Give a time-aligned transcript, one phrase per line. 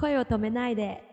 [0.00, 1.07] 声を止めないで。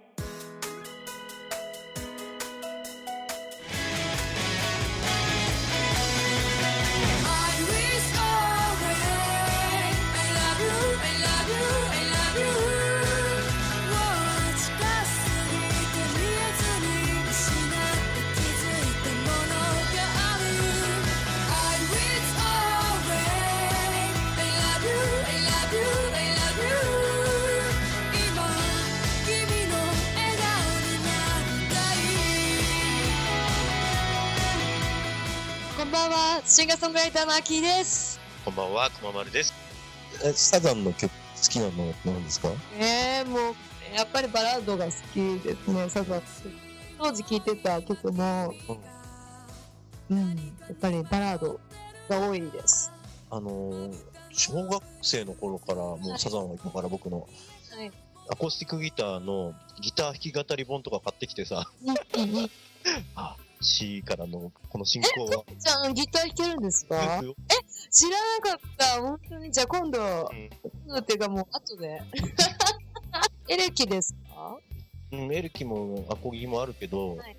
[35.95, 38.19] ばんは、シンガーソングライターのアキーです。
[38.43, 39.53] こんばんは、くままるです。
[40.25, 41.17] え、サザンの曲好
[41.49, 41.71] きなの
[42.03, 42.49] なんですか？
[42.77, 43.55] えー、もう、
[43.95, 46.21] やっぱりバラードが好きですね、サザン。
[46.97, 48.53] 当時聴いてた曲も、
[50.09, 50.35] うん、や
[50.73, 51.61] っぱりバラード
[52.09, 52.91] が多いです。
[53.31, 53.95] あのー、
[54.33, 57.91] 小学生の頃からもうサザンはいたから僕の、はい。
[58.29, 61.69] アコースティックギターのギター弾き語り本とか買ってきてさ、
[63.15, 65.43] あ、C からのこの進行は。
[65.57, 66.95] じゃあ、ギター弾けるんですか？
[66.97, 67.35] ですよ
[67.91, 68.17] 知ら
[68.51, 69.51] なかった、本当に。
[69.51, 72.01] じゃあ今度、うんっていうかもう後で。
[73.47, 74.57] エレキですか？
[75.11, 77.37] うん、エルキもアコギもあるけど、はい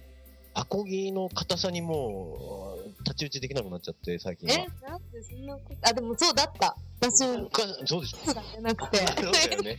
[0.58, 4.54] アコギの硬さにもう、太刀打ちできなくなっちゃって、最近は。
[4.54, 6.74] えなんでそんなこと、あ、でもそうだった。
[6.98, 7.20] 私、
[7.50, 8.96] かそうでしょそうなくて。
[9.22, 9.76] そうだよね。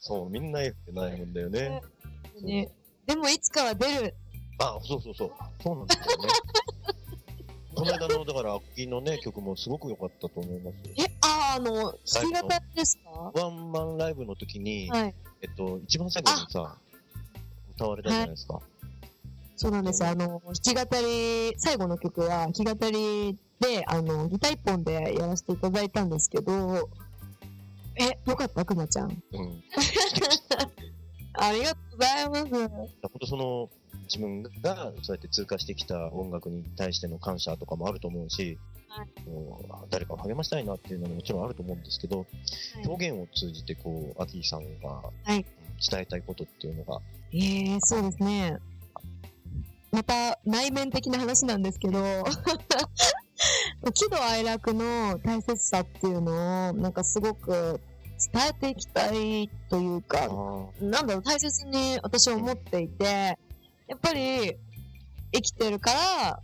[0.00, 1.80] そう、みんな言ってないもんだよね。
[2.42, 2.68] ね、
[3.06, 4.14] でもいつかは出る。
[4.58, 5.32] あ、そうそうそう。
[5.62, 6.28] そうなんですよね。
[7.74, 10.76] この間の、だから、アコギのね、曲もすごく良かったと思います。
[10.96, 11.92] え、あ、あの、弾
[12.30, 13.10] き語りですか？
[13.34, 15.14] ワンマンライブの時に、はい。
[15.42, 16.76] えっと、一番最後にさ、
[17.74, 18.60] 歌われたじゃないですか。
[19.56, 20.04] そうなんです。
[20.04, 26.88] あの、弾き語り、最後の曲は弾き語りで、あの、ギター一本でやらせていただいたんですけど、
[27.96, 28.64] え、よかった？
[28.64, 29.10] くまちゃん。
[29.10, 29.64] うん。
[31.34, 32.50] ありがとうございます。
[32.68, 32.88] 本
[33.20, 33.70] 当その、
[34.04, 39.28] 自分がそうやって通過してきた音楽に対しての感謝とかもあると思うし、はい。
[39.28, 42.26] もうあ誰かを励ましたいなっていうのももちろんあると思うんですけど、
[42.86, 45.44] 表現を通じてこう、アキーさんがはい。
[45.90, 47.00] 伝えたいことっていうのが、
[47.32, 48.58] ええそうですね。
[49.90, 52.24] また内面的な話なんですけど、
[53.94, 57.80] 喜怒哀楽の大切さっていうのを、なんかすごく
[58.32, 60.28] 伝えていきたいというか、
[60.80, 63.38] なんだろう、大切に私は思っていて、
[63.86, 64.56] やっぱり
[65.32, 66.40] 生きてるから、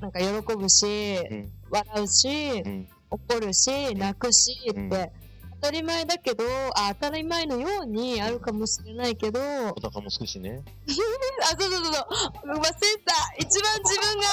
[0.00, 0.26] なんか喜
[0.56, 5.24] ぶし、うん笑うし、うん怒るし、泣くしって、うん
[5.64, 6.44] 当たり前だけど、
[6.76, 10.62] あ、当たり前のようにあるかもしれないけど、お腹もすくしね。
[11.40, 12.04] あ、そうそうそうそう。
[12.50, 13.14] 忘れた。
[13.38, 14.26] 一番自分が。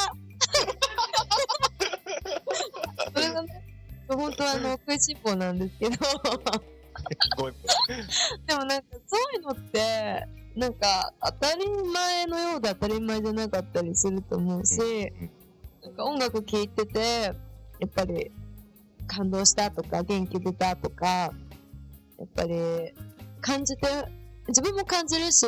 [3.16, 3.64] それがね、
[4.10, 5.96] 本当はあの、食いしん坊なんですけど。
[8.46, 10.28] でもなんかそういうのって、
[10.62, 14.78] なんか当たり前のようで当たり前じゃなかったりすると思うし、
[15.82, 17.34] なんか音楽聴いてて、や
[17.88, 18.32] っぱり
[19.08, 21.32] 感動したとか元気出たとか、や
[22.26, 22.94] っぱり
[23.42, 23.88] 感じて、
[24.50, 25.48] 自分も感じるし、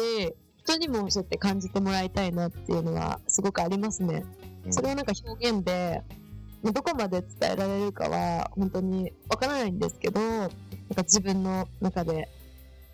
[0.63, 4.25] 人にもそうやって感じてもらいたいなっていうのはすごくありますね。
[4.71, 6.01] それをなんか表現で、
[6.63, 12.29] まあどこまで伝えられるかは本当にわからないんですけど、なんか自分の中で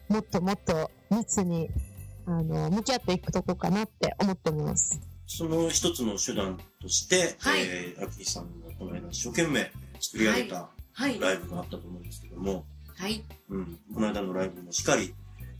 [0.09, 1.69] もっともっと密に、
[2.29, 5.01] あの、向き合っていくとこかなって思ってます。
[5.25, 11.19] その一つの手段として、はいえー、アキさんがこの間一生懸命作り上げたはい。
[11.19, 13.23] ライブがあったと思うんですけども、はい。
[13.49, 15.13] うん、この間のライブもしっかり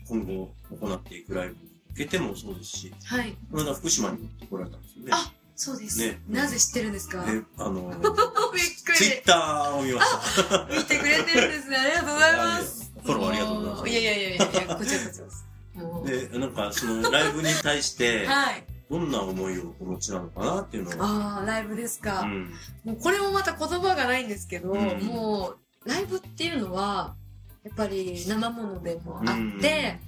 [0.08, 1.60] 今後行っていくライブに
[1.90, 3.36] 向けてもそうですし、はい。
[3.52, 5.12] この間福島に行ってこられたんですよね。
[5.14, 6.00] あ、そうです。
[6.00, 7.24] ねなぜ知ってるんですか？
[7.26, 7.98] で、あのー、
[8.54, 8.98] びっくり。
[8.98, 10.68] ツイッターを見ました。
[10.72, 11.78] 見てくれてるんですね。
[11.78, 12.92] ありがとうございます。
[13.04, 15.49] フォローありがとうございますもいやいやいやいや、こちらこちらです。
[16.10, 18.64] で、なんかそのライブに対して、 はい。
[18.90, 22.22] どんな思いをお持ちなのかなっていうのを、ああ、ライブですか。
[22.22, 22.52] うん、
[22.84, 25.54] もうこれもまた言葉がないんですけど、うんも
[25.86, 27.16] う、ライブっていうのは、
[27.64, 30.00] やっぱり生ものでもあって、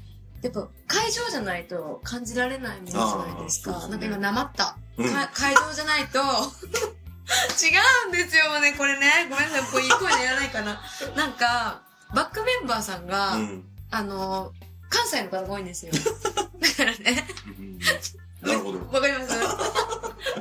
[0.42, 3.74] やっぱ会場じゃないと感じられないものじゃないですか。
[3.86, 4.76] ねなんか今、なまった。
[5.34, 6.20] 会場じゃないと、
[7.62, 7.70] 違
[8.06, 9.28] うんですよね、これね。
[9.30, 10.82] ごめんなさい、こういい声でやらないかな。
[11.16, 11.84] なんか、
[12.16, 14.54] バックメンバーさんが、うんあの、
[14.92, 15.92] 関西の方が多いんですよ。
[15.94, 16.00] だ
[16.76, 17.80] からね、うん
[18.48, 18.80] なるほど。
[18.92, 19.30] わかります？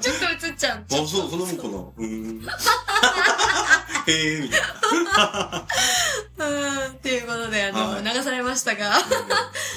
[0.00, 0.84] ちょっと映っちゃう。
[0.90, 1.68] あ、そう、そんなもんかな。
[1.68, 2.40] うーん。
[4.06, 5.66] へえ、みたいな。
[6.38, 8.92] うん、っていうことで、あの、はい流されましたが、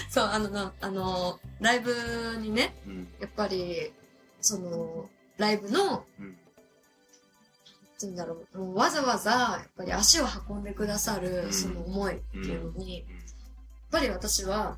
[0.10, 1.94] そう、あのな、あの、ライブ
[2.40, 3.08] にね、うん。
[3.20, 3.92] やっぱり、
[4.40, 6.36] その、ライブの、うんなん
[8.00, 13.06] て言うんだろう、もうわざわざ、やっぱり足を運んでくださる、うんその思いっていうのに、
[13.94, 14.78] ぱり私は、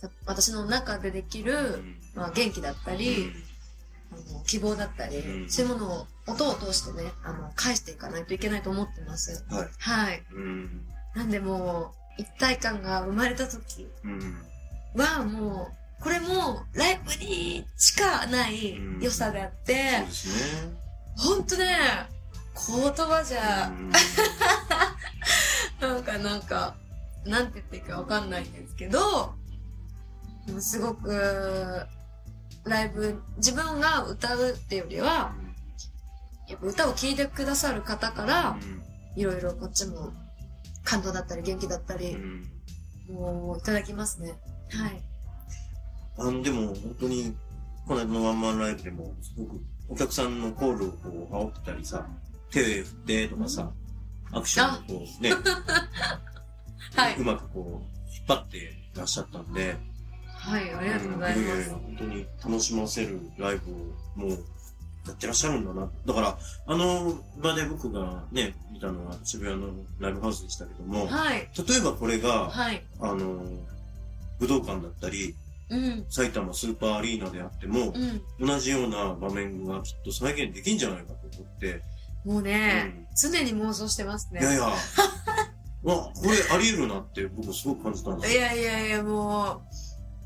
[0.00, 1.82] た私の中でできる、
[2.14, 3.32] まあ、元気だったり、
[4.10, 9.44] あの希望だったり、うんそういうものを音を通してね、あの、返していかないといけないと思ってます。
[9.48, 9.68] はい。
[9.78, 10.22] はい。
[10.34, 10.86] うん。
[11.14, 14.36] なんでもう、一体感が生まれた時うん。
[14.96, 20.72] はもう、これもライブにしかない良さであって、そうですね。
[21.16, 21.78] ほんとね、
[22.68, 23.92] 言葉じゃ、うん
[25.80, 26.76] なんかなんか、
[27.24, 29.34] なんて言っていいかわかんないんですけど、
[30.60, 31.86] すごく、
[32.64, 35.34] ライブ、自分が歌うっていうよりは、
[36.48, 38.56] やっぱ歌を聴いてくださる方から、
[39.16, 40.12] いろいろこっちも
[40.84, 42.48] 感動だったり元気だったうり、ん
[43.08, 44.34] もういただきますね。
[44.70, 45.02] はい。
[46.18, 47.36] あの、でも、本当に、
[47.86, 52.06] この間のワンマンライブでも、すごく、お客さんのコールをこう、煽ってたりさ、
[52.50, 53.72] 手を振ってとかさ、
[54.32, 55.42] アクションをこう、ね、はい。
[57.18, 59.76] うまくこう、引っ張ってらっしゃったんで、
[60.26, 61.70] はい、ありがとうございます。
[61.70, 63.76] 本当に楽しませるライブを
[64.16, 64.30] もう
[65.06, 65.90] やってらっしゃるんだな。
[66.06, 69.68] だから、あの場で僕がね、見たのは渋谷の
[69.98, 71.48] ライブハウスでしたけども、はい。
[71.68, 72.84] 例えばこれが、はい。
[73.00, 73.44] あの、
[74.38, 75.36] 武道館だったり、
[75.70, 76.06] うん。
[76.10, 77.92] 埼玉スーパーアリーナであっても、
[78.40, 78.46] うん。
[78.46, 81.82] 同じような場面がきっと再現できんじゃないかと思って、
[82.24, 84.40] もうね、うん常に妄想してますね。
[84.40, 84.72] いやいや、
[85.82, 88.40] わ、これあり得るなって僕すごく感じたんですいよ。
[88.42, 89.74] やいやいや、もう、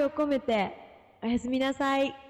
[0.01, 0.71] を込めて
[1.23, 2.26] おやすみなさい。